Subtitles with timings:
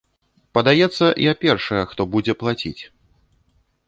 [0.57, 2.81] Падаецца, я першая, хто будзе плаціць.